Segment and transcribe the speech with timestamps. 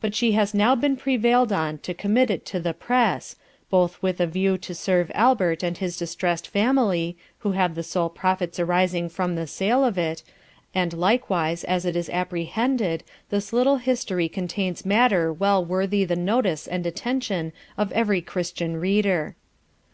[0.00, 3.36] But she has now been prevail'd on to commit it to the Press,
[3.68, 8.08] both with a view to serve Albert and his distressed Family, who have the sole
[8.08, 10.22] Profits arising from the Sale of it;
[10.74, 16.66] and likewise as it is apprehended, this little History contains Matter well worthy the Notice
[16.66, 19.36] and Attention of every Christian Reader.